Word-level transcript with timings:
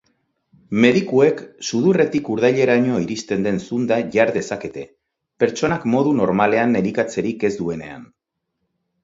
Medikuek 0.83 1.41
sudurretik 1.67 2.31
urdaileraino 2.35 3.01
iristen 3.03 3.45
den 3.49 3.61
zunda 3.67 3.99
jar 4.17 4.33
dezakete, 4.39 4.87
pertsonak 5.45 5.87
modu 5.97 6.17
normalean 6.23 6.75
elikatzerik 6.83 7.47
ez 7.53 7.55
duenean. 7.61 8.11